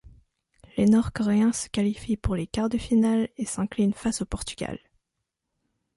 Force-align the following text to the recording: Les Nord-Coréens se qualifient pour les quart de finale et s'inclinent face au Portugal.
Les 0.77 0.85
Nord-Coréens 0.87 1.51
se 1.53 1.69
qualifient 1.69 2.17
pour 2.17 2.35
les 2.35 2.47
quart 2.47 2.69
de 2.69 2.79
finale 2.79 3.29
et 3.37 3.45
s'inclinent 3.45 3.93
face 3.93 4.23
au 4.23 4.25
Portugal. 4.25 4.79